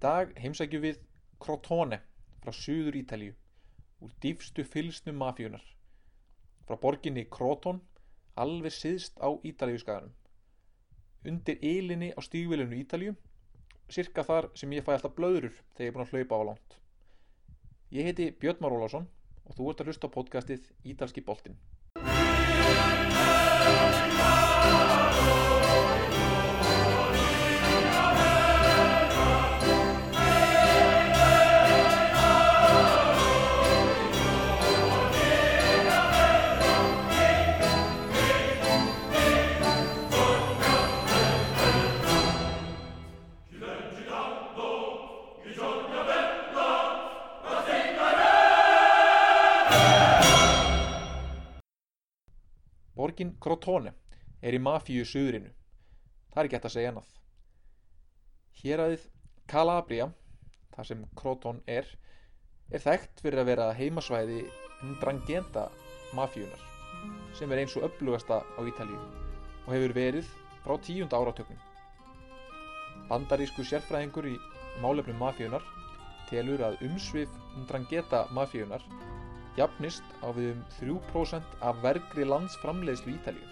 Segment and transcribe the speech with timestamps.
[0.00, 1.00] dag heimsækjum við
[1.40, 2.00] Crotone
[2.40, 3.34] frá Suður Ítalíu,
[4.00, 5.62] úr dýfstu fylsnum mafíunar,
[6.64, 7.82] frá borginni Croton,
[8.40, 10.14] alveg siðst á Ítalíuskaganum,
[11.28, 13.16] undir ylinni á stígvilinu Ítalíu,
[13.92, 16.78] cirka þar sem ég fæ alltaf blöðrur þegar ég er búin að hlaupa á langt.
[17.90, 19.08] Ég heiti Björn Már Ólásson
[19.44, 21.58] og þú ert að hlusta á podcastið Ítalski boltinn.
[53.20, 53.90] Borgin Crotone
[54.40, 55.50] er í mafíu suðrinu.
[56.32, 57.08] Það er ekki hægt að segja annað.
[58.60, 59.02] Héræðið
[59.52, 60.06] Calabria,
[60.72, 61.84] þar sem Croton er,
[62.72, 64.38] er þekkt fyrir að vera heimasvæði
[64.94, 65.66] Ndrangenta
[66.16, 66.64] mafíunar,
[67.36, 68.96] sem er eins og upplugasta á Ítalíu
[69.66, 70.32] og hefur verið
[70.64, 71.60] frá tíunda áratöknum.
[73.12, 74.36] Bandarísku sérfræðingur í
[74.80, 75.68] málefnum mafíunar
[76.32, 78.88] telur að umsvið Ndrangeta mafíunar
[79.58, 83.48] jafnist á við um 3% af vergri landsframleiðslu Ítalíu.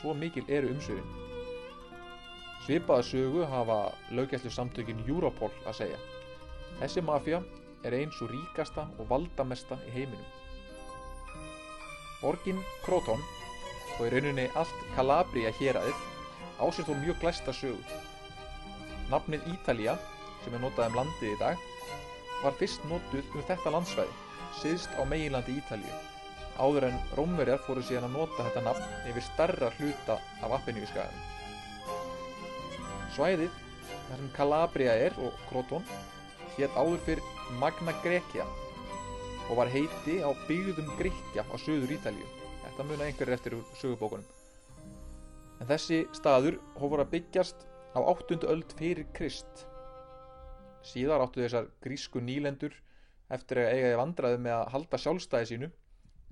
[0.00, 1.10] Svo mikil eru umsöfin.
[2.64, 3.78] Svipaða sögu hafa
[4.14, 6.00] löggæslu samtökin Europol að segja.
[6.80, 7.42] Þessi mafja
[7.84, 10.30] er eins og ríkasta og valdamesta í heiminum.
[12.22, 13.20] Borgin Croton
[13.98, 16.10] og í rauninni allt Calabria héræðið
[16.64, 18.00] ásett þó mjög glæsta sögu.
[19.10, 19.98] Nafnið Ítalía,
[20.44, 21.66] sem er notað um landið í dag,
[22.40, 24.23] var fyrst notuð um þetta landsvæði
[24.62, 26.02] siðst á meginlandi Ítalíu
[26.60, 31.22] áður en Rómverjar fóru síðan að nota þetta nafn yfir starra hluta af Appenníuskaganum.
[33.14, 33.56] Svæðið
[34.08, 35.86] þar sem Calabria er og Croton
[36.54, 37.24] hétt áður fyrr
[37.58, 38.46] Magna Grecia
[39.48, 42.30] og var heiti á byggðum Gríkja á söður Ítalíu.
[42.64, 44.24] Þetta muna einhverjir eftir úr sögubókunum.
[45.60, 48.40] En þessi staður hófur að byggjast á 8.
[48.50, 49.66] öld fyrir Krist.
[50.84, 52.74] Síðar áttu þessar grísku nýlendur
[53.32, 55.70] eftir að eiga í vandraði með að halda sjálfstæði sínu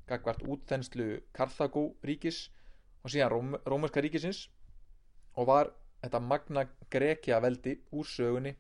[0.09, 2.49] gagvart útþenslu Karþagó ríkis
[3.03, 4.49] og síðan Róm, Rómerska ríkisins
[5.37, 5.73] og var
[6.03, 8.55] þetta magna Grekia veldi úr sögunni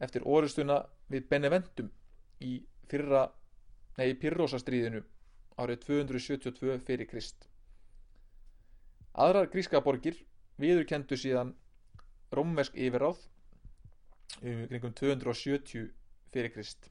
[0.00, 0.80] eftir orustuna
[1.10, 1.90] við Beneventum
[2.40, 3.26] í fyrra,
[3.98, 5.02] nei, Pyrrhósastríðinu
[5.60, 7.48] árið 272 fyrir Krist.
[9.12, 10.16] Aðrar gríska borgir
[10.62, 11.52] viðurkendu síðan
[12.32, 13.26] rómversk yfirráð
[14.40, 15.90] um kringum 270
[16.30, 16.88] fyrir Krist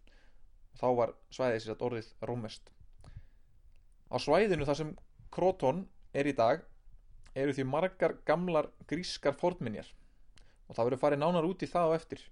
[0.80, 2.72] þá var svæðið sér að orðið rómest.
[4.10, 4.92] Á svæðinu þar sem
[5.30, 5.86] Kroton
[6.18, 6.64] er í dag
[7.38, 9.90] eru því margar gamlar grískar fornminjar
[10.68, 12.24] og það verður farið nánar út í það á eftir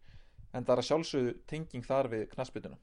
[0.53, 2.79] en það er að sjálfsögðu tenging þar við knaspituna.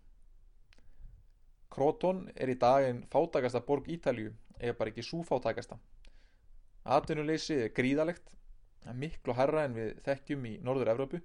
[1.74, 4.30] Kroton er í dag einn fátakasta borg Ítalju
[4.60, 5.80] eða bara ekki súfátakasta.
[6.84, 8.28] Atvinnuleysi er gríðalegt,
[8.94, 11.20] miklu herra en við þekkjum í Norður Evrópu.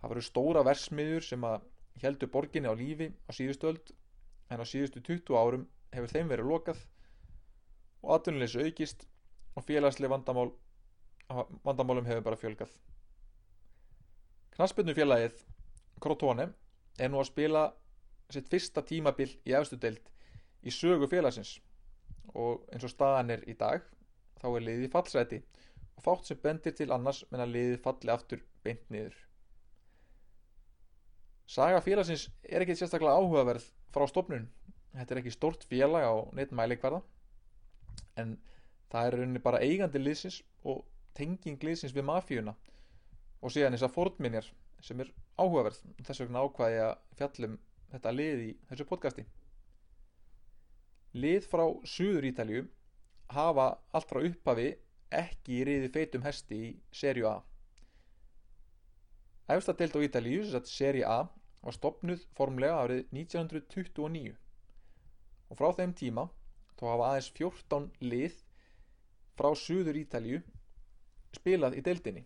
[0.00, 1.68] Það verður stóra versmiður sem að
[2.02, 3.92] heldur borginni á lífi á síðustu öld
[4.50, 6.80] en á síðustu 20 árum hefur þeim verið lokað
[8.02, 9.06] og atvinnuleysu aukist
[9.54, 10.50] og félagslega vandamál,
[11.64, 12.72] vandamálum hefur bara fjölgað.
[14.54, 15.40] Knaspinu félagið
[16.02, 16.50] Crotone
[16.98, 17.64] er nú að spila
[18.30, 20.10] sitt fyrsta tímabil í efstu deild
[20.64, 21.56] í sögu félagsins
[22.34, 23.84] og eins og staðan er í dag
[24.40, 25.40] þá er liðið fallseti
[25.94, 29.16] og fátt sem bendir til annars menn að liðið falli aftur beint niður.
[31.46, 34.46] Saga félagsins er ekki sérstaklega áhugaverð frá stofnun.
[34.94, 37.02] Þetta er ekki stort félag á neitt mæleikvarða
[38.20, 38.36] en
[38.92, 40.84] það er rauninni bara eigandi liðsins og
[41.18, 42.54] tenging liðsins við mafíuna
[43.42, 44.48] og síðan þessar fórnminjar
[44.84, 45.80] sem er áhugaverð.
[46.06, 47.58] Þess vegna ákvaði að fjallum
[47.92, 49.26] þetta lið í þessu podcasti.
[51.14, 52.64] Lið frá Suður Ítalju
[53.34, 54.70] hafa allt frá upphafi
[55.14, 57.36] ekki riði feitum hesti í serju A.
[59.44, 61.18] Efsta deild á Ítalíu, þess að seri A,
[61.64, 64.32] var stopnuð formlega árið 1929
[65.52, 66.24] og frá þeim tíma
[66.78, 68.38] þá hafa aðeins 14 lið
[69.38, 70.40] frá Suður Ítalíu
[71.36, 72.24] spilað í deildinni.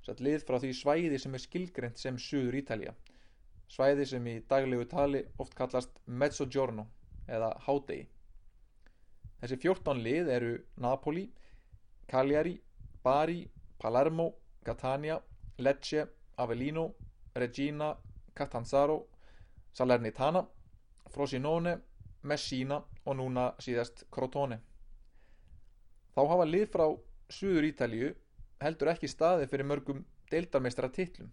[0.00, 2.94] Þess að lið frá því svæði sem er skilgrend sem Suður Ítalía.
[3.70, 6.86] Svæði sem í daglegu tali oft kallast Mezzogiorno
[7.30, 8.06] eða Hádegi.
[9.40, 11.26] Þessi 14 lið eru Napoli,
[12.10, 12.56] Cagliari,
[13.04, 13.42] Bari,
[13.80, 14.30] Palermo,
[14.64, 15.20] Catania,
[15.58, 16.06] Lecce,
[16.40, 16.86] Avellino,
[17.34, 17.92] Regina,
[18.34, 18.98] Catanzaro,
[19.72, 20.42] Salernitana,
[21.10, 21.76] Frosinone,
[22.22, 24.60] Messina og núna síðast Crotone.
[26.14, 26.86] Þá hafa lið frá
[27.30, 28.14] Suður Ítalíu
[28.60, 31.30] heldur ekki staði fyrir mörgum deildarmeistara titlum.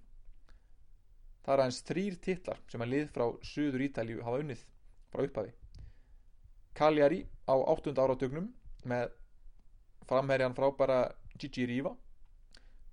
[1.47, 4.63] það er aðeins þrýr titlar sem að lið frá Suður Ítalju hafa unnið
[5.13, 5.53] frá upphafi
[6.75, 7.93] Cagliari á 8.
[7.95, 8.49] áratögnum
[8.83, 9.13] með
[10.09, 10.97] framherjan frábæra
[11.39, 11.93] Gigi Riva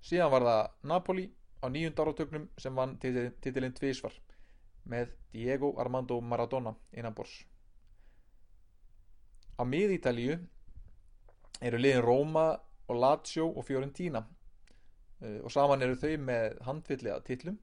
[0.07, 0.63] síðan var það
[0.93, 1.27] Napoli
[1.65, 1.97] á 9.
[1.97, 4.13] áratögnum sem vann titilinn tvísvar
[4.85, 7.33] með Diego Armando Maradona innan bors
[9.57, 10.37] á mið Ítalju
[11.65, 12.47] eru liðin Roma
[12.89, 17.57] og Lazio og Fiorentina uh, og saman eru þau með handfylliða titlum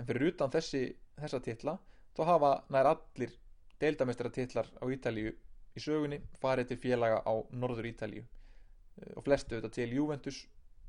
[0.00, 0.82] en fyrir utan þessi,
[1.20, 1.76] þessa titla
[2.16, 3.36] þá hafa nær allir
[3.80, 5.32] deildamestara titlar á Ítalíu
[5.76, 10.46] í sögunni farið til félaga á norður Ítalíu uh, og flestu þetta til Juventus,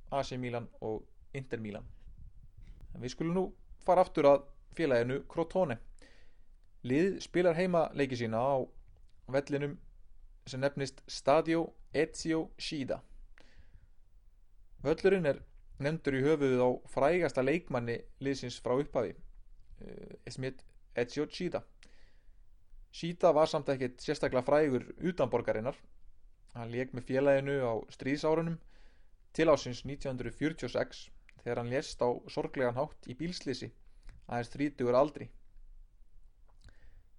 [0.10, 1.04] AC Milan og
[1.38, 1.86] Inter Milan
[2.94, 3.46] en við skulum nú
[3.86, 4.44] fara aftur að
[4.76, 5.78] félaginu Crotone.
[6.88, 8.56] Lið spilar heima leiki sína á
[9.32, 9.78] vellinum
[10.50, 13.02] sem nefnist Stadio Ezio Shida.
[14.82, 15.42] Völlurinn er
[15.82, 19.14] nefndur í höfuðuð á frægasta leikmanni liðsins frá upphafi
[20.26, 20.64] Esmit
[20.96, 21.62] Ezio Shida.
[22.92, 25.78] Shida var samt ekkert sérstaklega frægur utanborgarinnar.
[26.58, 28.58] Hann leik með félaginu á stríðsárunum
[29.32, 31.06] til ásins 1946
[31.44, 33.72] þegar hann lést á sorglegan hátt í bílslisi
[34.28, 35.28] aðeins 30 aldri.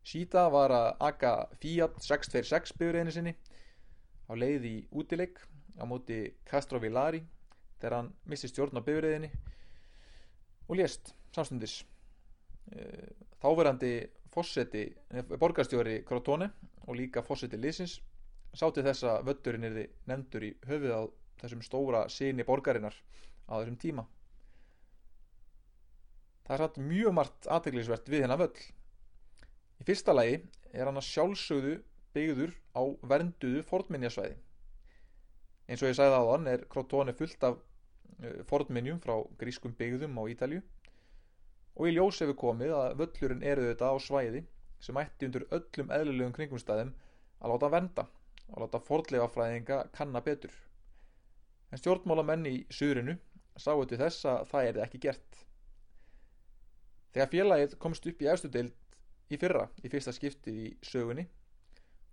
[0.03, 1.33] Shida var að aga
[1.63, 3.35] Fiat 626 byrjurinn sinni
[4.27, 5.39] á leið í útileik
[5.79, 7.23] á móti Castro Villari
[7.79, 9.31] þegar hann missi stjórn á bifriðinni
[10.69, 11.83] og lést samstundis.
[13.43, 13.93] Þáverandi
[14.33, 14.87] fósetti,
[15.39, 16.49] borgarstjóri Crotone
[16.87, 17.99] og líka fósetti Lysins
[18.57, 19.79] sátti þess að vötturinn er
[20.09, 21.03] nefndur í höfuð á
[21.43, 22.97] þessum stóra síni borgarinnar
[23.49, 24.07] á þessum tíma.
[26.47, 28.63] Það er satt mjög margt aðteglisvert við hennar völl.
[29.81, 30.41] Í fyrsta lagi
[30.73, 31.77] er hann að sjálfsögðu
[32.13, 34.37] byggður á vernduðu fornminjasvæði.
[35.69, 37.61] Eins og ég sagði aðan er Crotone fullt af
[38.51, 40.61] fornminjum frá grískum byggðum á Ítalju
[41.73, 44.43] og í ljós hefur komið að völlurinn eru þetta á svæði
[44.83, 46.93] sem ætti undir öllum eðlulegum kringumstæðum
[47.41, 48.05] að láta venda
[48.51, 50.53] og láta forðlega fræðinga kanna betur.
[51.73, 53.17] En stjórnmálamenn í suðrinu
[53.61, 55.41] sáu til þess að það er ekki gert.
[57.13, 58.97] Þegar félagið komst upp í efstu deild
[59.33, 61.27] í fyrra í fyrsta skiptið í sögunni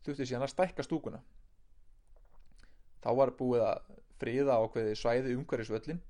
[0.04, 1.22] þurfti síðan að stækka stúkuna.
[3.00, 6.02] Þá var búið að friða ákveði svæði umhverfisvöllin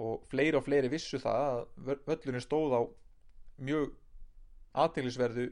[0.00, 2.82] og fleiri og fleiri vissu það að völlurinn stóð á
[3.60, 3.90] mjög
[4.80, 5.46] aðteglisverðu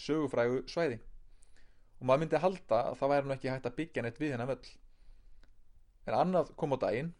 [0.00, 1.00] sögufrægu svæði.
[2.00, 4.48] Og maður myndi halda að það væri nú ekki hægt að byggja neitt við hennar
[4.48, 4.70] völl.
[6.08, 7.10] En annað kom á daginn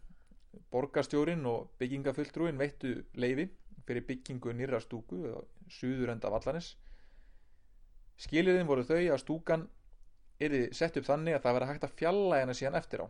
[0.70, 3.48] borgarstjórin og byggingafulltrúin veittu leifi
[3.86, 5.38] fyrir byggingu nýra stúku á
[5.70, 6.74] suður enda vallanis
[8.20, 9.66] skilirinn voru þau að stúkan
[10.40, 13.06] erði sett upp þannig að það verði hægt að fjalla hennar síðan eftir á.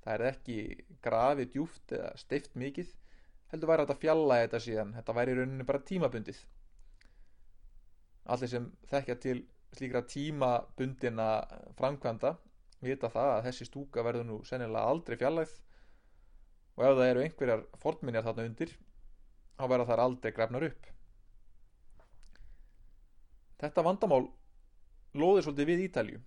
[0.00, 0.56] Það er ekki
[1.04, 2.92] grafið djúft eða steift mikið
[3.52, 4.92] heldur væri hægt að fjalla þetta síðan.
[4.96, 6.42] Þetta væri rauninu bara tímabundið.
[8.30, 9.38] Allir sem þekkja til
[9.76, 11.30] slíkra tímabundina
[11.78, 12.34] framkvæmda
[12.84, 15.52] vita það að þessi stúka verður nú sennilega aldrei fjallæð
[16.80, 18.72] og ef það eru einhverjar fornminjar þarna undir
[19.60, 20.88] þá verða þær aldrei grefnar upp.
[23.60, 24.22] Þetta vandamál
[25.20, 26.22] loðir svolítið við Ítalju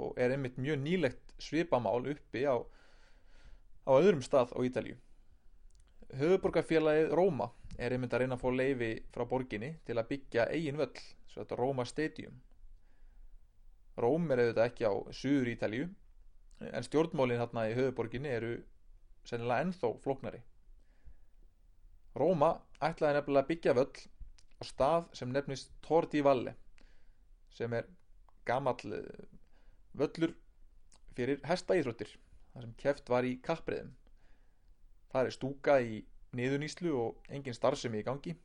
[0.00, 4.96] og er einmitt mjög nýlegt svipamál uppi á, á öðrum stað á Ítalju
[6.18, 10.80] höfuborgarfélagið Róma er einmitt að reyna að fá leifi frá borginni til að byggja eigin
[10.80, 12.34] völl svo þetta Róma Stadium.
[14.00, 15.88] Róm er auðvitað ekki á Suður Ítalju
[16.70, 18.52] en stjórnmólin hérna í höfuborginni eru
[19.28, 20.40] sennilega ennþá flóknari.
[22.16, 24.04] Róma ætlaði nefnilega að byggja völl
[24.60, 26.56] á stað sem nefnist Torti Valle
[27.54, 27.88] sem er
[28.48, 28.96] gamall
[29.96, 30.34] völlur
[31.16, 32.12] fyrir hestaíþróttir
[32.52, 33.92] þar sem keft var í kappriðum
[35.12, 36.00] það er stúka í
[36.38, 38.36] niðuníslu og engin starfsemi í gangi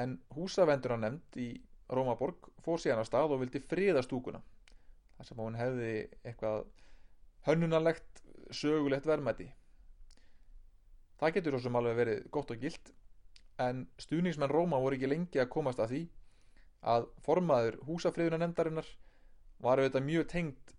[0.00, 1.50] en húsavendur hann nefnd í
[1.90, 4.40] Rómaborg fór síðan að stað og vildi friða stúkuna
[5.16, 6.68] þar sem hún hefði eitthvað
[7.48, 8.09] hönnunarlegt
[8.54, 9.50] sögulegt verðmæti.
[11.20, 12.92] Það getur svo sem alveg verið gott og gilt
[13.60, 16.02] en stuðningsmenn Róma voru ekki lengi að komast að því
[16.90, 18.86] að formaður húsafriðunanemdarinnar
[19.60, 20.76] var auðvitað mjög tengd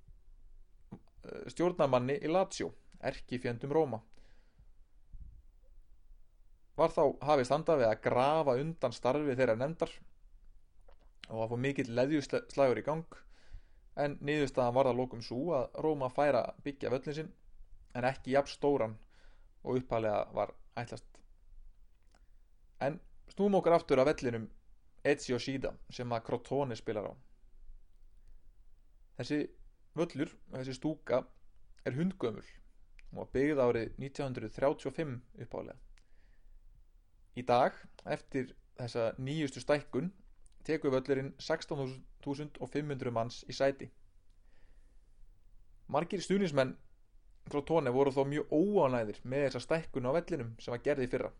[1.54, 2.72] stjórnamanni í Lazio,
[3.06, 4.00] erki fjendum Róma.
[6.80, 9.92] Var þá hafið standa við að grafa undan starfi þeirra nefndar
[11.30, 13.20] og að få mikill leðjuslagur í gang
[14.02, 17.32] en niðurstaðan var það lókum svo að Róma færa byggja völlin sinn
[17.96, 18.96] en ekki jafn stóran
[19.64, 21.06] og uppalega var ætlast.
[22.82, 23.00] En
[23.34, 24.50] snúm okkar aftur af vellinum
[25.04, 27.14] Ezio Shida sem að Crotone spilar á.
[29.20, 29.44] Þessi
[29.98, 31.24] völlur þessi stúka
[31.86, 32.48] er hundgömmul
[33.18, 35.80] og byggð árið 1935 uppálega
[37.36, 40.12] í dag eftir þessa nýjustu stækkun
[40.68, 43.88] tekur völlurinn 16.500 manns í sæti.
[45.92, 46.76] Margir stuðnismenn
[47.50, 51.32] Crotone voru þó mjög óanæðir með þessa stækkun á vellinum sem var gerði fyrra.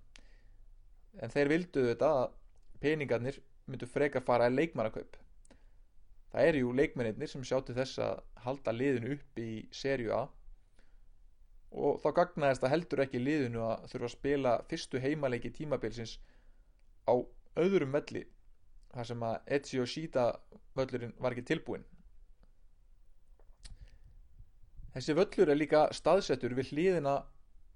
[1.22, 2.34] En þeir vildu þetta að
[2.82, 5.18] peningarnir myndu freka fara í leikmannakaup.
[6.32, 10.22] Það eru jú leikmennir sem sjáttu þess að halda liðinu upp í serju A.
[11.72, 16.18] Og þá gagnaðist það heldur ekki liðinu að þurfa að spila fyrstu heimaleiki tímabilsins
[17.08, 17.16] á
[17.60, 18.26] öðrum velli
[18.92, 20.26] þar sem að Ezio Shida
[20.76, 21.86] völlurinn var ekki tilbúin
[24.96, 27.16] þessi völlur er líka staðsettur við hliðina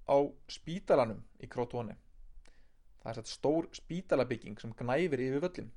[0.06, 0.16] á
[0.52, 1.96] spítalanum í Crotone.
[3.02, 5.74] Það er þetta stór spítalabygging sem gnæfir yfir völlin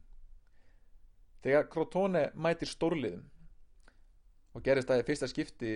[1.43, 3.24] þegar Crotone mætir stórliðum
[4.55, 5.74] og gerist það í fyrsta skipti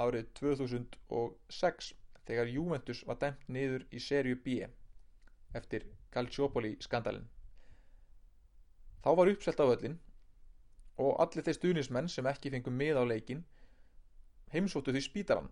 [0.00, 1.92] árið 2006
[2.28, 4.58] þegar Juventus var dæmt niður í serju B
[5.56, 7.28] eftir Calciopoli skandalin
[9.04, 9.96] þá var uppselt á völlin
[11.00, 13.44] og allir þeir stuðnismenn sem ekki fengum mið á leikin
[14.54, 15.50] heimsóttu því spítaran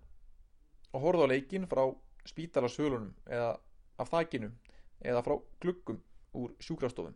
[0.93, 1.83] og horfðu á leikin frá
[2.29, 3.57] spítalarsölunum eða
[4.03, 4.51] af þakinu
[5.03, 5.99] eða frá gluggum
[6.39, 7.15] úr sjúkrastofum.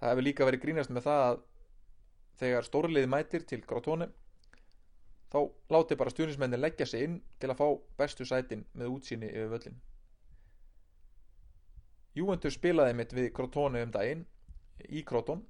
[0.00, 1.42] Það hefur líka verið grínast með það að
[2.40, 4.08] þegar stórliði mætir til Grotone
[5.32, 5.38] þá
[5.72, 9.78] láti bara stjórnismennin leggja sig inn til að fá bestu sætin með útsýni yfir völlin
[12.16, 14.24] Juventus spilaði mitt við Crotone um daginn
[14.88, 15.42] í Croton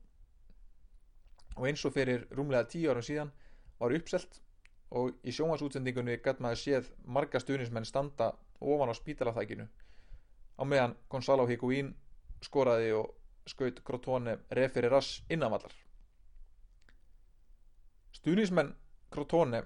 [1.56, 3.32] og eins og fyrir rúmlega tíu árum síðan
[3.80, 4.40] var uppselt
[4.90, 11.46] og í sjónvarsútsendingunni gæt maður séð marga stuðnismenn standa ofan á spítalafækinu á meðan Gonzalo
[11.50, 11.94] Higuín
[12.42, 13.14] skoraði og
[13.46, 15.72] skaut Crotone referi rass innanvallar.
[18.14, 18.74] Stuðnismenn
[19.10, 19.64] Crotone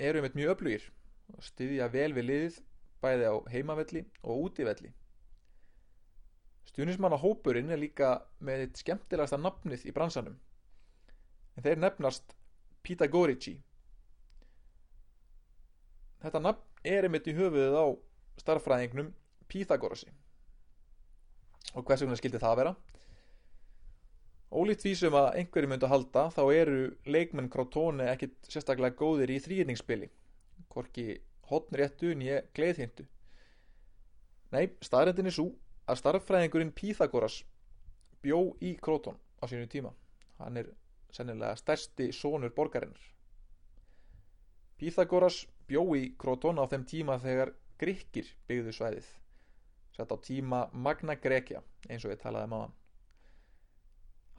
[0.00, 0.88] eru mitt mjög öflugir
[1.36, 2.58] og styðja vel við liðið
[3.02, 4.92] bæði á heimavelli og útivelli
[6.72, 10.38] stuðnismanna hópurinn er líka með eitt skemmtilegasta nafnið í bransanum.
[11.56, 12.36] En þeir nefnast
[12.82, 13.58] Pitagorici
[16.22, 17.86] Þetta nafn er einmitt í höfuðið á
[18.42, 19.12] starffræðingnum
[19.50, 20.08] Píþagorasi.
[21.76, 22.74] Og hvers vegna skildi það vera?
[24.52, 29.32] Ólíkt því sem að einhverju myndu að halda þá eru leikmenn Crotone ekkit sérstaklega góðir
[29.32, 30.10] í þrýðningsspili.
[30.72, 31.06] Hvorki
[31.48, 33.06] hotnréttu en ég gleiðhindu.
[34.52, 35.48] Nei, staðrættin er svo
[35.88, 37.40] að starffræðingurinn Píþagoras
[38.22, 39.94] bjó í Croton á sínu tíma.
[40.38, 40.68] Hann er
[41.12, 43.00] sennilega stærsti sónur borgarinnar.
[44.76, 49.08] Píþagoras bjó í Kroton á þeim tíma þegar Gríkir byggðu svæðið.
[49.96, 52.78] Sett á tíma Magna Grecia eins og við talaðum á hann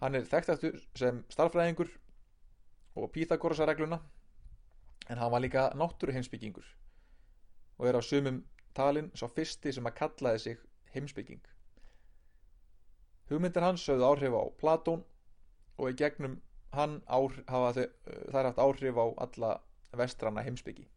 [0.04, 1.92] hann er þekktastur sem starfræðingur
[3.00, 4.00] og Píþagorasa-regluna
[5.10, 6.66] en hann var líka náttúru heimsbyggingur
[7.80, 8.42] og er á sumum
[8.76, 11.44] talin svo fyrsti sem að kallaði sig heimsbygging
[13.32, 15.06] hugmyndir hans sögðu áhrif á Platón
[15.78, 16.36] og í gegnum
[16.76, 17.88] hann ár, hafa
[18.34, 19.54] þær haft áhrif á alla
[19.96, 20.90] vestrana heimsbyggi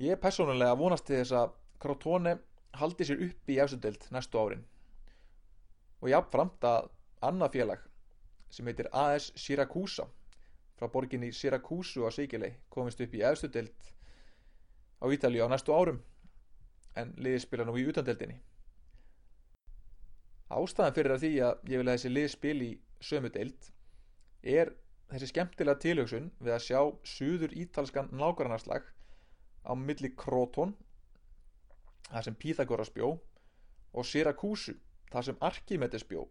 [0.00, 1.50] Ég er personulega vonast til þess að
[1.82, 2.38] Crotone
[2.80, 4.62] haldi sér upp í efsudeld næstu árin
[6.00, 6.86] og jáfnframt að
[7.28, 7.82] annað félag
[8.56, 10.06] sem heitir AS Siracusa
[10.80, 13.90] frá borginni Siracusu á Sigilei komist upp í efsudeld
[15.04, 15.98] á Ítalíu á næstu árum
[16.96, 18.38] en liði spila nú í utandeldinni.
[20.50, 22.70] Ástæðan fyrir að því að ég vil að þessi lið spil í
[23.04, 23.68] sömu deild
[24.56, 24.72] er
[25.12, 26.80] þessi skemmtilega tilhugsun við að sjá
[27.12, 28.88] suður ítalskan nákvæmarslag
[29.66, 30.74] á milli Kroton
[32.10, 33.12] þar sem Pythagoras bjó
[33.92, 34.76] og Syrakusu
[35.10, 36.24] þar sem Archimedes bjó.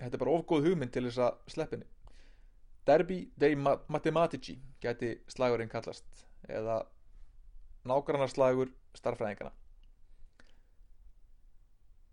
[0.00, 1.88] Þetta er bara ofgóð hugmynd til þess að sleppinni
[2.88, 6.80] Derby dei Mathematici geti slagurinn kallast eða
[7.86, 9.52] nágrannarslagur starfræðingana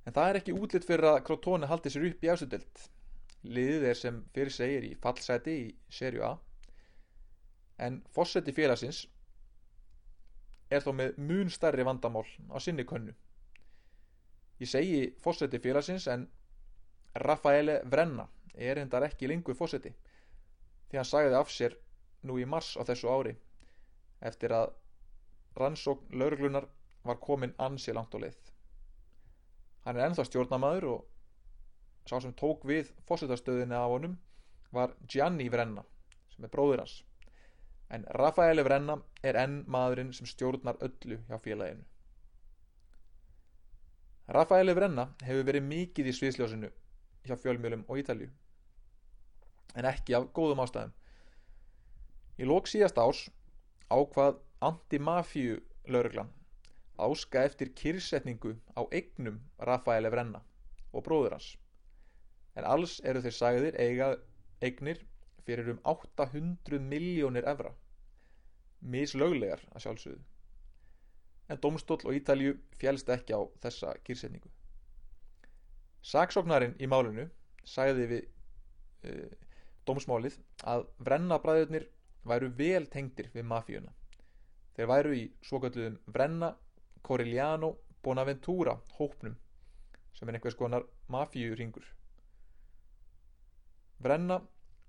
[0.07, 2.83] en það er ekki útlitt fyrir að Krotone haldi sér upp í ásudelt
[3.47, 6.33] liðið er sem fyrir segir í fallseti í serju A.
[7.83, 9.05] En fósetti félagsins
[10.69, 13.13] er þó með mun stærri vandamál á sinni könnu.
[14.59, 16.27] Ég segi fósetti félagsins en
[17.15, 19.93] Rafaele Vrenna er hendar ekki lengur fósetti
[20.89, 21.75] því hann sagði af sér
[22.25, 23.35] nú í mars á þessu ári
[24.29, 24.71] eftir að
[25.57, 26.67] rannsókn lauruglunar
[27.07, 28.39] var komin ansi langt á leið.
[29.85, 31.05] Hann er ennþá stjórnamaður og
[32.09, 34.17] sá sem tók við fósettastöðinni af honum
[34.73, 35.83] var Gianni Vrenna
[36.33, 36.97] sem er bróður hans
[37.89, 41.85] en Rafaeli Vrenna er enn maðurinn sem stjórnar öllu hjá félaginu.
[44.37, 46.71] Rafaeli Vrenna hefur verið mikið í sviðsljósinu
[47.27, 48.27] hjá fjölmjölum og Ítalju,
[49.75, 50.95] en ekki af góðum ástæðum.
[52.37, 53.23] Í lók síðast árs
[53.91, 56.33] ákvað anti-mafíu lauruglan
[56.97, 60.41] áska eftir kyrsetningu á eignum Rafaele Vrenna
[60.91, 61.51] og bróður hans
[62.57, 64.07] en alls eru þeir sagðir eiga
[64.65, 65.03] eignir
[65.47, 67.71] fyrir um 800 miljónir evra.
[68.81, 70.23] Mislöglegar að sjálfsögðu.
[71.47, 74.51] En domstóll og Ítalju fjælst ekki á þessa kyrsetningu
[76.07, 77.25] Saksóknarinn í málinu
[77.67, 78.27] sagði við
[79.09, 79.31] uh,
[79.87, 80.37] dómsmálið
[80.71, 81.87] að Vrenna-bræðurnir
[82.27, 83.91] væru vel tengdir við mafíuna.
[84.75, 86.53] Þeir væru í svokölluðum Vrenna
[87.03, 87.73] Corigliano
[88.03, 89.35] Bonaventura hópnum
[90.15, 91.85] sem er einhvers konar mafíuringur
[94.03, 94.39] Vrenna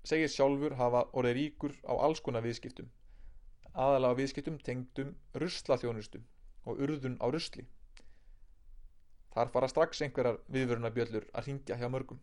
[0.07, 2.87] segir sjálfur hafa orðið ríkur á alls konar viðskiptum.
[3.73, 5.11] Aðalega viðskiptum tengdum
[5.43, 6.21] ruslaþjónustu
[6.65, 7.65] og urðun á rusli.
[9.35, 12.19] Þar fara strax einhverjar viðvörunabjöllur að ringja hjá mörgum.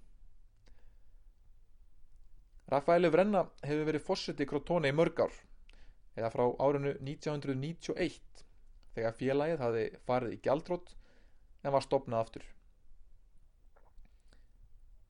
[2.73, 5.37] Rafaeli Vrenna hefur verið fórseti Crotone í mörg ár
[6.16, 8.45] eða frá árinu 1991
[8.97, 10.95] þegar félagið hafi farið í gjaldrótt
[11.62, 12.47] en var stopnað aftur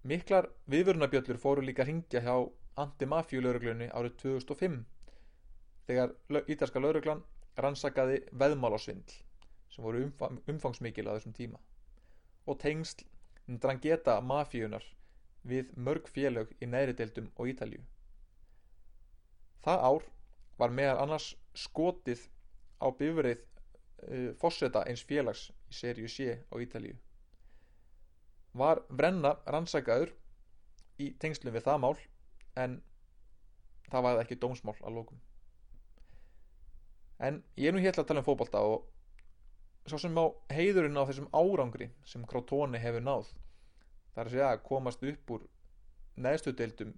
[0.06, 2.34] Miklar viðvörunabjöllur fóru líka að ringja hjá
[2.82, 4.76] anti-mafjulauruglunni árið 2005
[5.88, 6.12] þegar
[6.52, 7.24] ítalska lauruglan
[7.58, 9.16] rannsakaði veðmálásvindl
[9.72, 11.58] sem voru umfang, umfangsmikil á þessum tíma
[12.46, 13.06] og tengsl
[13.62, 14.84] drangeta mafíunar
[15.46, 17.82] við mörg félög í neðri deildum og Ítalju.
[19.62, 20.06] Það ár
[20.58, 22.22] var meðal annars skotið
[22.82, 26.96] á bifrið uh, fórseta eins félags í serju C á Ítalju.
[28.56, 30.12] Var Vrenna rannsakaður
[31.02, 31.96] í tengslum við það mál
[32.56, 32.76] en
[33.90, 35.18] það var ekki dómsmál að lókum.
[37.20, 38.86] En ég er nú hér að tala um fókbalta og
[39.86, 43.28] svo sem á heiðurinn á þessum árangri sem Crotone hefur náð
[44.14, 45.44] þar að segja að komast upp úr
[46.16, 46.94] neðstu deildum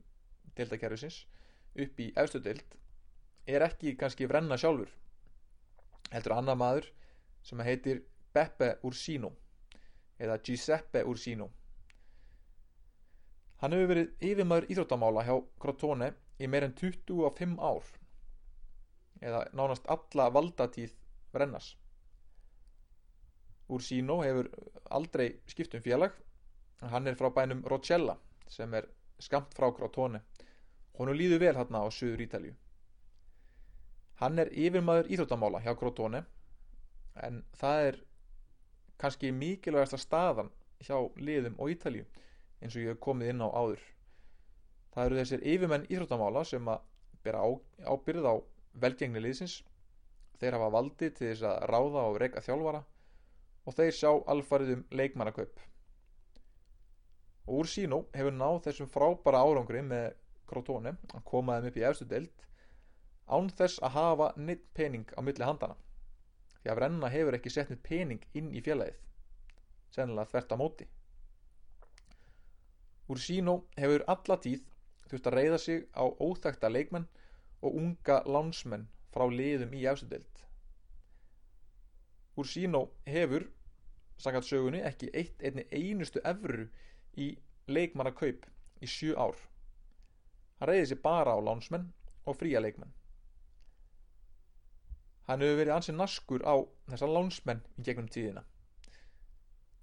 [0.57, 1.19] deildakerfisins
[1.85, 2.79] upp í efstu deild
[3.49, 4.91] er ekki kannski vrenna sjálfur
[6.15, 6.88] heldur annar maður
[7.45, 8.03] sem heitir
[8.35, 9.33] Beppe Ursino
[10.18, 11.48] eða Giuseppe Ursino.
[13.62, 17.88] Hann hefur verið yfirmaður íþróttamála hjá Crotone í meir en 25 ár
[19.18, 20.92] eða nánast alla valdatíð
[21.35, 21.72] vrennas
[23.68, 24.48] Ursino hefur
[24.94, 26.14] aldrei skipt um félag.
[26.81, 28.14] Hann er frá bænum Rocella
[28.48, 28.87] sem er
[29.18, 30.22] skamt frá Crotone.
[30.94, 32.54] Honu líður vel hérna á söður Ítalju
[34.18, 36.24] hann er yfirmaður íþróttamála hjá Crotone
[37.26, 37.98] en það er
[38.98, 40.50] kannski mikilvægasta staðan
[40.82, 42.04] hjá liðum og Ítalju
[42.62, 43.82] eins og ég hef komið inn á áður.
[44.94, 46.84] Það eru þessir yfirmenn íþróttamála sem að
[47.22, 47.42] bera
[47.87, 48.34] ábyrð á
[48.82, 49.61] velgengni liðsins.
[50.38, 52.82] Þeir hafa valdi til þess að ráða og reyka þjálfara
[53.68, 55.62] og þeir sjá alfarið um leikmannakaup.
[57.48, 60.11] Og úr sínu hefur náð þessum frábara árangri með
[60.48, 60.94] Crotone.
[61.14, 62.46] Að koma þeim upp í efstu deild
[63.28, 65.76] án þess að hafa neitt pening á milli handana
[66.76, 68.98] Vrenna hefur ekki sett neitt pening inn í félagið.
[69.94, 70.88] Sennilega þvert á móti.
[73.09, 74.66] Úr sínu hefur alla tíð
[75.09, 77.09] þurft að reyða sig á óþægta leikmenn
[77.64, 79.87] og unga lánsmenn frá liðum í
[82.38, 83.48] úr sínu hefur
[84.22, 86.68] sangat sögunni ekki eitt einni einustu evru
[87.18, 87.33] í
[87.66, 88.46] leikmannakaup
[88.83, 89.35] í sjö ár.
[90.61, 91.88] Hann reyði sér bara á lánsmenn
[92.26, 92.94] og fría leikmenn
[95.29, 96.57] hann hefur verið ansið naskur á
[96.88, 98.45] þessa lánsmenn í gegnum tíðina.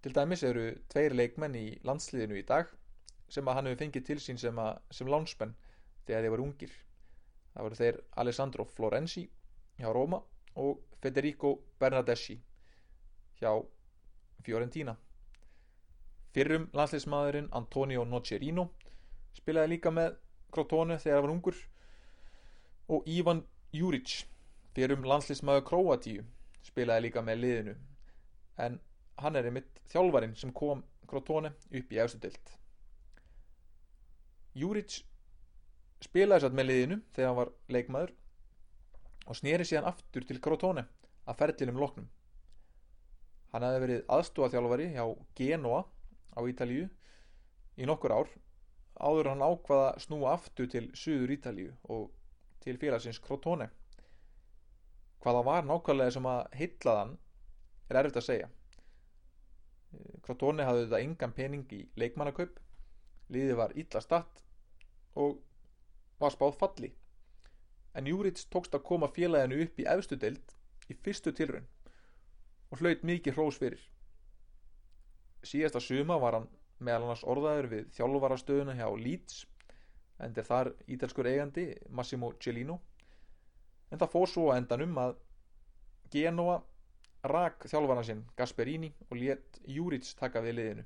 [0.02, 2.72] Til dæmis eru tveir leikmenn í landsliðinu í dag
[3.30, 4.60] sem að hann hefur fengið til sín sem,
[4.92, 5.54] sem lánsmenn
[6.08, 6.74] þegar þeir voru ungir.
[7.54, 9.26] Það voru þeir Alessandro Florenzi
[9.80, 10.22] hjá Roma
[10.62, 12.40] og Federico Bernardeschi
[13.40, 13.52] hjá
[14.46, 14.98] Fiorentina.
[16.34, 18.72] Fyrrum landsleismadurinn Antonio Nocerino
[19.38, 20.18] spilaði líka með
[20.52, 21.62] Crotone þegar hann var ungur
[22.96, 24.24] og Ivan Juric
[24.76, 26.26] fyrrum landsleismadur Kroatíu
[26.66, 27.78] spilaði líka með liðinu.
[28.60, 28.80] En
[29.22, 32.56] hann er einmitt þjálfarin sem kom Crotone upp í efstudelt
[34.56, 35.02] Juric
[36.04, 38.14] spilaði satt með liðinu þegar hann var leikmaður
[39.26, 40.86] og snýri síðan aftur til Crotone
[41.26, 42.08] að ferðlinum loknum.
[43.52, 45.06] Hann hefði verið aðstofaþjálfari hjá
[45.40, 45.82] Genoa
[46.36, 46.88] á Ítalíu
[47.76, 48.32] í nokkur ár
[48.96, 52.14] áður hann ákvaða snúa aftur til Suður Ítalíu og
[52.64, 53.20] til félagsins
[55.20, 55.24] Crotone.
[55.24, 57.18] Hvaða var nákvæmlega sem að heitlaðan
[57.90, 58.50] er erfitt að segja.
[60.26, 62.60] Crotone hafði þetta engan pening í leikmannakaup,
[63.30, 64.44] liðið var illa statt
[65.16, 65.40] og
[66.20, 66.92] var spáð falli.
[67.96, 70.56] En Júrits tókst að koma félaginu upp í efstu deild
[70.90, 71.68] í fyrstu tilrun
[72.72, 73.82] og hlaut mikið hrós fyrir.
[75.46, 76.50] Síðasta suma var hann
[76.80, 79.46] meðal annars orðaður við þjálfarastöðuna hjá Leeds
[80.20, 82.82] en þar ítalskur eigandi Massimo Cellino
[83.92, 85.16] en það fór svo að endanum að
[86.14, 86.60] Genoa
[87.26, 90.86] rak þjálfarna sinn Gasperini og let Júrits taka við liðinu.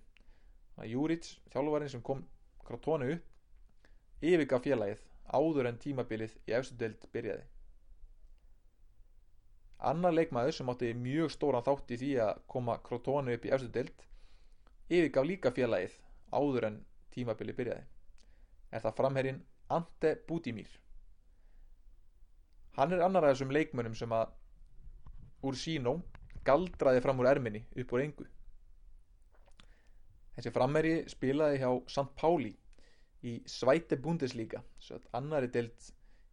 [0.88, 2.24] Júrits, þjálfarin sem kom
[2.64, 7.46] Crotone upp yfirgaf félagið áður en tímabilið í efstu deild byrjaði.
[9.90, 13.72] Annar leikmaður sem átti mjög stóran þátt í því að koma Crotone upp í efstu
[13.76, 14.06] deild
[14.90, 15.96] yfirgaf líka félagið
[16.32, 16.84] áður en
[17.16, 17.88] tímabilið byrjaði.
[18.72, 20.72] Er það framherrin Ante Budimir
[22.78, 24.34] hann er annar af þessum leikmönnum sem að
[25.50, 25.96] Ursino
[26.48, 28.28] galdraði fram úr erminni upp úr engu
[30.36, 32.08] þessi framherri spilaði hjá St.
[32.20, 32.54] Pauli
[33.28, 34.62] í Svæte Bundesliga
[35.20, 35.90] annari deild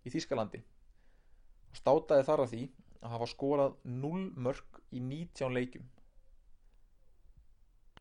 [0.07, 2.62] í Þískalandi og státaði þar að því
[3.01, 5.88] að hafa skorað 0 mörg í 19 leikjum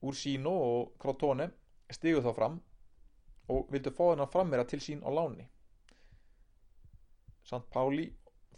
[0.05, 1.49] Ursino og Crotone
[1.93, 2.59] stigu þá fram
[3.53, 5.47] og vildu fá þennan frammera til sín á láni
[7.45, 7.65] St.
[7.73, 8.07] Pauli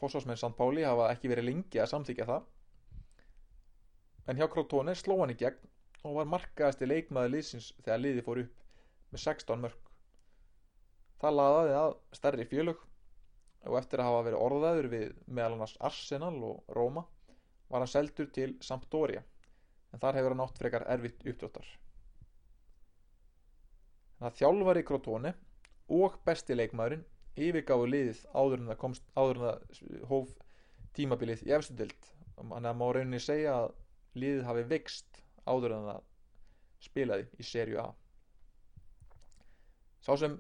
[0.02, 0.54] fósásmenn St.
[0.58, 2.46] Pauli hafa ekki verið lengi að samþykja það
[4.28, 5.70] en hjá Crotone sló hann í gegn
[6.06, 9.92] og var markaðasti leikmaði liðsins þegar liði fór upp með 16 mörg
[11.22, 12.84] það laðaði að stærri fjölug
[13.68, 17.04] og eftir að hafa verið orðaður við meðal annars Arsenal og Roma
[17.68, 19.24] var hann seldur til Sampdoria
[19.92, 21.68] en þar hefur hann átt frekar erfitt uppdráttar
[24.18, 25.34] þannig að þjálfari Crotone
[25.98, 27.06] og besti leikmaðurinn
[27.38, 30.36] yfirgáðu liðið áður en það komst áður en það hóf
[30.98, 33.72] tímabilið í efstu dild þannig að má rauninni segja að
[34.18, 36.04] liðið hafi vext áður en það
[36.88, 37.88] spilaði í serju A.
[40.06, 40.38] Sá sem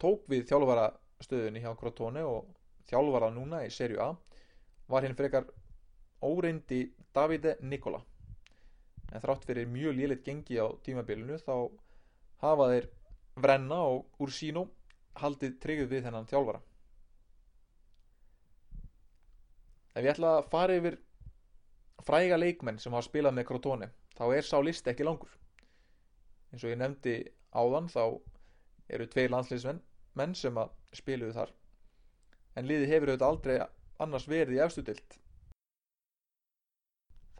[0.00, 0.90] tók við þjálfara
[1.24, 2.50] stöðunni hjá Crotone og
[2.90, 4.10] þjálfara núna í serju A
[4.90, 5.48] var hinn frekar
[6.22, 8.00] óreyndi Davide Nicola.
[9.12, 11.54] En þrátt fyrir mjög lélitt gengi á tímabilinu þá
[12.42, 12.88] hafa þeir
[13.36, 14.66] Vrenna og Ursino
[15.20, 16.62] haldið tryggð við þennan þjálfara.
[19.96, 20.98] Ef ég ætla að fara yfir
[22.06, 25.32] fræga leikmenn sem hafa spilað með Crotone þá er sá listi ekki langur.
[26.52, 27.16] Eins og ég nefndi
[27.56, 28.02] áðan þá
[28.92, 29.80] eru tvei landsleismenn
[30.16, 31.54] menn sem að spiluðu þar.
[32.56, 33.56] En liði hefur auðvitað aldrei
[34.04, 35.18] annars verið í efstudilt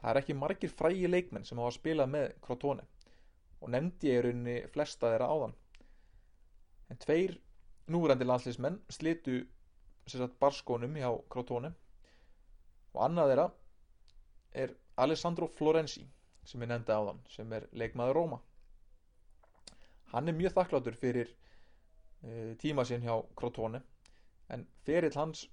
[0.07, 2.85] það er ekki margir frægi leikmenn sem hafa spilað með Crotone.
[3.61, 5.55] Og nefndi ég rauninni flesta þeirra áðan.
[6.87, 7.33] En tveir
[7.91, 9.39] núrandi landsleismenn slitu
[10.07, 11.71] sagt, barskónum hjá Crotone.
[12.95, 13.47] Og annað þeirra
[14.63, 16.05] er Alessandro Florenzi
[16.47, 18.39] sem ég nefndi áðan sem er leikmaður Róma.
[20.13, 21.33] Hann er mjög þakkláttur fyrir
[22.23, 23.83] uh, tíma sinn hjá Crotone
[24.53, 25.45] en ferill hans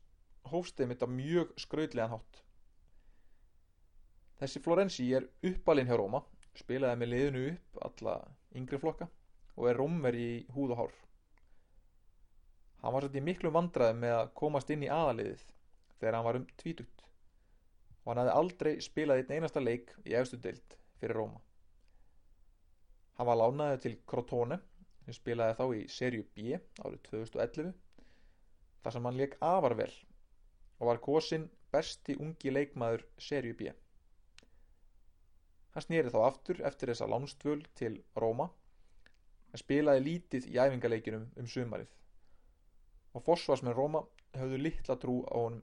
[0.50, 2.40] hófstið mitt á mjög skraudlegan hátt.
[4.38, 6.22] Þessi Florenzi er uppalinn hjá Róma
[6.54, 8.18] spilaði með liðinu upp alla
[8.54, 9.10] yngri flokka
[9.58, 11.03] og er rómver í húð og hár
[12.84, 15.44] hann var svolítið í miklu vandraði með að komast inn í aðaliðið
[16.00, 17.04] þegar hann var um tvítugt.
[18.02, 21.40] Og hann hafði aldrei spilað einn einasta leik í efstu deild fyrir Róma.
[23.16, 24.60] Hann var lánaði til Crotone
[25.06, 27.72] sem spilaði þá í serju B árið 2011
[28.84, 29.92] þar sem hann leik afar vel
[30.76, 33.72] og var góðsinn besti ungi leikmaður serju B.
[35.72, 38.50] Hann snýri þá aftur eftir þessa lánstvöl til Róma
[39.54, 41.88] en spilaði lítið í æfingaleikinum um sumarið
[43.14, 44.03] og fósfarsmenn Róma
[44.35, 45.62] höfðu litla trú á honum.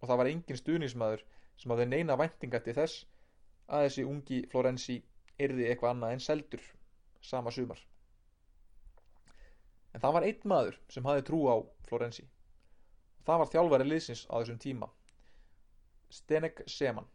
[0.00, 1.24] Og það var engin stuðnismæður
[1.60, 3.06] sem hafði neina væntinga til þess
[3.68, 4.98] að þessi ungi Florenzi
[5.40, 6.66] yrði eitthvað annað en seldur
[7.24, 7.80] sama sumar.
[9.94, 11.56] En það var einn maður sem hafði trú á
[11.88, 12.26] Florenzi.
[13.20, 14.90] Og það var þjálfari liðsins á þessum tíma
[16.10, 17.06] Stenek Seman.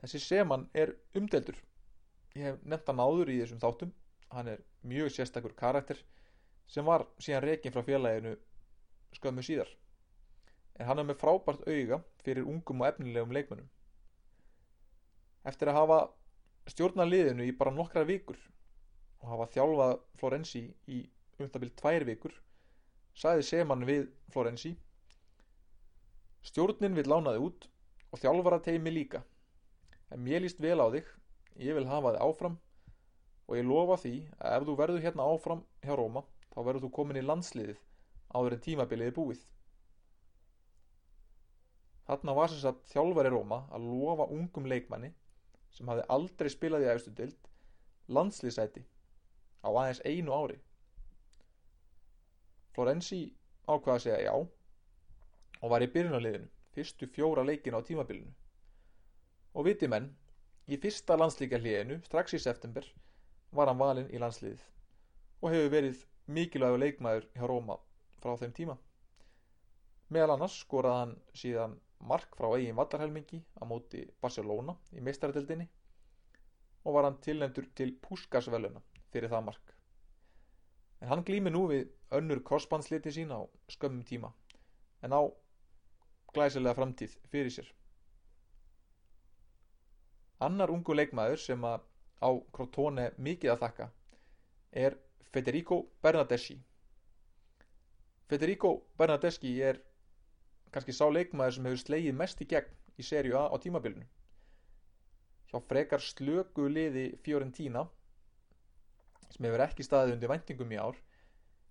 [0.00, 1.58] Þessi Seman er umdeldur
[2.36, 3.92] ég hef nefnt hann áður í þessum þáttum.
[4.34, 6.00] Hann er mjög sérstakur karakter
[6.66, 8.34] sem var síðan rekin frá félaginu
[9.16, 9.68] skömmu síðar.
[10.76, 13.68] En hann er með frábært auga fyrir ungum og efnilegum leikmönnum.
[15.46, 15.98] Eftir að hafa
[16.66, 18.38] stjórna liðinu í bara nokkra vikur
[19.22, 21.04] og hafa þjálfað Florenzi í
[21.40, 22.34] umtabil tvær vikur
[23.16, 24.74] sagði Seman við Florenzi
[26.46, 27.68] stjórnin vil lána þig út
[28.12, 29.22] og þjálfara teimi líka.
[30.12, 31.06] En mér líst vel á þig.
[31.56, 32.58] Ég vil hafa þig áfram
[33.46, 36.22] og ég lofa því að ef þú verður hérna áfram hjá Róma
[36.56, 37.80] þá verður þú komin í landsliðið
[38.32, 39.42] áður en tímabilið er búið.
[42.06, 45.10] Þarna var sem sagt þjálfari Róma að lofa ungum leikmanni
[45.76, 47.50] sem hafði aldrei spilað í efstu dild
[48.16, 48.86] landsliðsæti
[49.60, 50.56] á aðeins einu ári.
[52.72, 53.20] Florenzi
[53.66, 58.32] ákvaða að segja já og var í byrjunarliðinu fyrstu fjóra leikina á tímabilinu.
[59.52, 60.08] Og viti menn
[60.72, 62.88] í fyrsta landslíka hliðinu strax í september
[63.52, 64.62] var hann valinn í landsliðið
[65.42, 67.78] og hefur verið mikilvægur leikmaður hjá Róma
[68.22, 68.76] frá þeim tíma
[70.14, 71.78] meðal annars skoraði hann síðan
[72.10, 75.66] mark frá eigin vallarhelmingi á móti Barcelona í meistaradeldinni
[76.86, 79.72] og var hann tilnendur til Puskas-veluna fyrir það mark.
[81.00, 84.30] En hann glými nú við önnur crossbandsliti sín á skömmum tíma
[85.02, 85.22] en á
[86.32, 87.72] glæsilega framtíð fyrir sér.
[90.46, 91.82] Annar ungu leikmaður sem að
[92.22, 93.90] á Crotone mikið að þakka
[94.86, 94.98] er
[95.32, 96.56] Federico Bernardeschi.
[98.28, 99.80] Federico Bernardeschi er
[100.72, 104.06] kannski sá leikmaður sem hefur slegið mest í gegn í serju A á tímabilinu.
[105.50, 107.84] Hjá frekar slöku liði Fiorentina
[109.34, 110.98] sem hefur ekki staðið undir væntingum í ár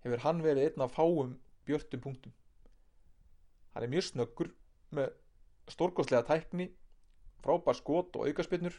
[0.04, 2.34] hefur hann verið einn af fáum björtum punktum.
[3.74, 4.52] Hann er mjög snöggur
[4.96, 5.12] með
[5.72, 6.70] stórkostlega tækni,
[7.42, 8.76] frábær skot og aukarspinnur.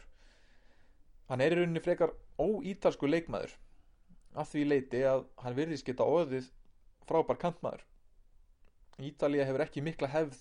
[1.28, 3.52] Hann er í rauninni frekar óítalsku leikmaður
[4.38, 6.50] að því leiti að hann virðist geta óðið
[7.08, 7.82] frábær kantmaður.
[8.98, 10.38] Ítalija hefur ekki mikla hefð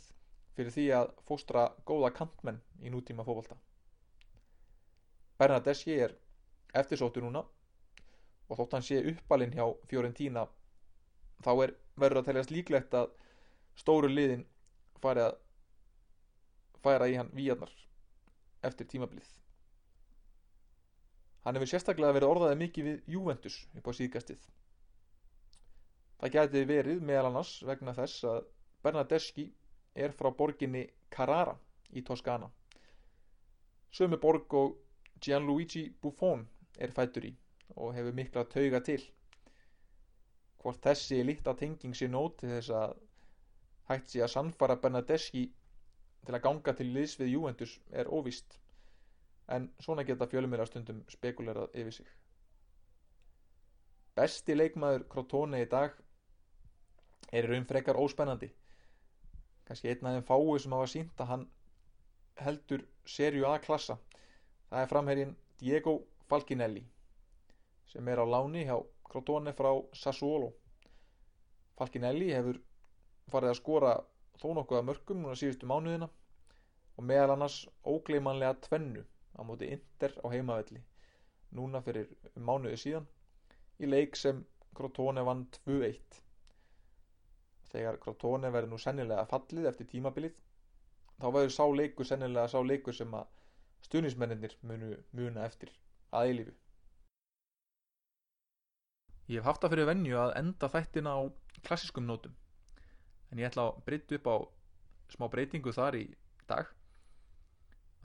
[0.57, 3.57] fyrir því að fóstra góða kantmenn í nútíma fókbalta.
[5.37, 6.15] Bernadeschi er
[6.77, 7.43] eftirsóttur núna
[8.47, 10.47] og þótt hann sé uppalinn hjá Fiorentína
[11.45, 13.11] þá er verður að teljast líklegt að
[13.77, 14.45] stóru liðin
[15.03, 15.37] færi að
[16.81, 17.73] færa í hann víjarnar
[18.65, 19.27] eftir tímablið.
[21.47, 24.39] Hann hefur sérstaklega verið orðaðið mikið við Juventus upp á síðgastið.
[26.19, 28.39] Það gæti verið meðal annars vegna þess að
[28.83, 29.45] Bernadeschi
[29.95, 30.81] er frá borginni
[31.15, 31.53] Carrara
[31.95, 32.49] í Toskana.
[33.95, 34.75] Sömu borg og
[35.23, 36.43] Gianluigi Buffon
[36.83, 37.33] er fættur í
[37.77, 38.99] og hefur mikla tauga til.
[40.59, 42.99] Hvort þessi lítta tenging sé nót til þess að
[43.93, 45.47] hægt sé að sannfara Bernadeschi
[46.27, 48.59] til að ganga til liðs við Juventus er óvist
[49.47, 52.07] en svona geta fjölumir að stundum spekulerað yfir sig.
[54.17, 55.93] Besti leikmaður Crotone í dag
[57.31, 58.49] er í raun frekar óspennandi.
[59.67, 61.47] Kanski einn af þeim fáu sem hafa sínt að hann
[62.41, 63.97] heldur serju A-klassa.
[64.69, 66.83] Það er framherrin Diego Falkinelli
[67.87, 68.75] sem er á láni hjá
[69.07, 70.51] Crotone frá Sassuolo.
[71.77, 72.59] Falkinelli hefur
[73.31, 73.93] farið að skora
[74.41, 76.09] þó nokkuð að mörgum núna síðustu mánuðina
[76.97, 79.05] og meðal annars ógleimanlega tvennu
[79.37, 80.81] á móti Inder á heimavelli
[81.57, 82.09] núna fyrir
[82.49, 83.07] mánuði síðan
[83.79, 84.43] í leik sem
[84.77, 86.19] Crotone vann 2-1
[87.71, 90.37] þegar Crotone verður nú sennilega fallið eftir tímabilið
[91.21, 93.29] þá verður sá leikur sennilega sá leikur sem að
[93.87, 95.71] stunismenninir munu muna eftir
[96.11, 96.53] að eilífu.
[99.27, 101.21] Ég hef haft það fyrir venju að enda þættina á
[101.67, 102.35] klassiskum nótum
[103.31, 104.35] en ég ætla að breytta upp á
[105.13, 106.05] smá breytingu þar í
[106.47, 106.69] dag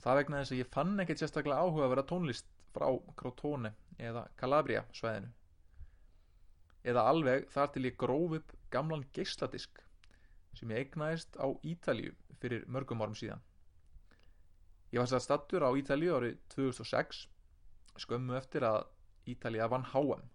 [0.03, 2.87] það vegna þess að ég fann ekkert sérstaklega áhuga að vera tónlist frá
[3.19, 5.31] Crotone eða Calabria svæðinu.
[6.83, 9.79] Eða alveg þar til ég gróf upp gamlan geysladisk
[10.57, 12.11] sem ég eignaðist á Ítalíu
[12.41, 13.41] fyrir mörgum árum síðan.
[14.91, 17.23] Ég var sér stattur á Ítalíu árið 2006
[18.03, 18.83] skömmu eftir að
[19.31, 20.27] Ítalíu vann HM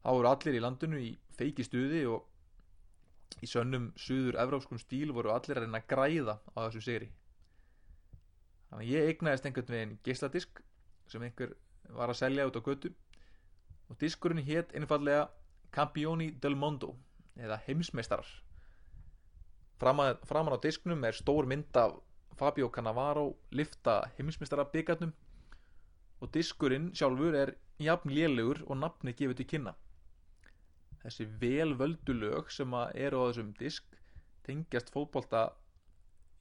[0.00, 5.30] þá voru allir í landinu í feiki stuði og í sönnum suður evrópskum stíl voru
[5.34, 7.10] allir að reyna að græða á þessu sigri
[8.70, 10.62] þannig að ég eignaðist einhvern veginn geisladisk
[11.10, 11.54] sem einhver
[11.96, 12.92] var að selja út á götu.
[13.90, 15.26] Og diskurinn hétt einfallega
[15.74, 16.94] Campioni del Mondo
[17.38, 18.28] eða heimsmeistarar.
[19.80, 21.98] Framan á disknum er stór mynd af
[22.38, 25.12] Fabio Cannavaro lifta heimsmeistara byggarnum
[26.20, 29.74] og diskurinn sjálfur er jafn lélugur og nafni gefið til kynna.
[31.02, 33.96] Þessi velvöldu lög sem eru á þessum disk
[34.44, 35.48] tengjast fótbolta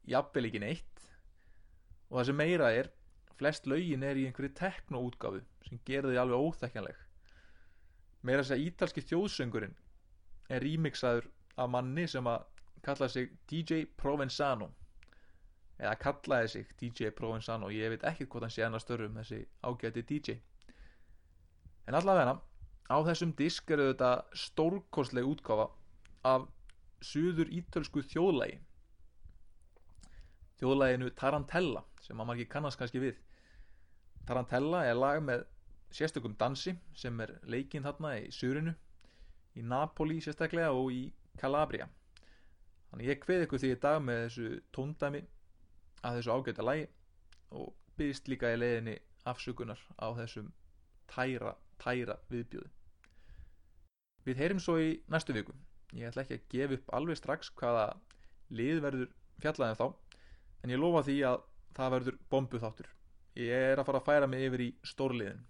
[0.08, 1.09] jafnvel ekki neitt
[2.10, 2.90] og það sem meira er
[3.40, 6.98] flest laugin er í einhverju teknoútgáfu sem gerði því alveg óþekkjanleg.
[8.28, 9.78] Meira þess að ítalski þjóðsöngurinn
[10.50, 12.46] er remixaður af manni sem að
[12.84, 14.70] kalla sig DJ Provenzano.
[15.80, 20.04] Eða kallaði sig DJ Provenzano ég veit ekki hvort hann sé annars störrum þessi ágæti
[20.10, 20.40] DJ
[21.90, 22.36] en allavega
[22.94, 25.70] á þessum disk eru þetta stórkostleg útgáfa
[26.30, 26.46] af
[27.02, 28.60] suður ítölsku þjóðlægi
[30.60, 33.18] þjóðlæginu Tarantella sem að margir kannast kannski við.
[34.28, 35.46] Tarantella er lag með
[35.96, 38.76] sérstökum dansi sem er leikinn þarna í Surinu
[39.58, 41.04] í Napoli sérstaklega og í
[41.40, 41.88] Calabria
[42.90, 45.22] þannig ég hveð ykkur því í dag með þessu tóndæmi
[46.06, 46.88] að þessu ágæta lagi
[47.58, 48.98] og byrst líka í leiðinni
[49.30, 50.52] afsökunar á þessum
[51.10, 52.70] tæra, tæra viðbjöðu
[54.28, 55.54] Við heyrim svo í næstu viku.
[55.96, 57.86] Ég ætla ekki að gefa upp alveg strax hvaða
[58.54, 59.86] lið verður fjallaðið þá
[60.64, 61.44] en ég lofa því að
[61.78, 62.90] það verður bombu þáttur
[63.40, 65.44] ég er að fara að færa mig yfir í stórliðin.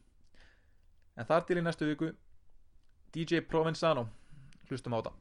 [1.19, 2.11] En þar til í næstu viku
[3.15, 4.07] DJ Provenzano.
[4.69, 5.15] Hlustum á það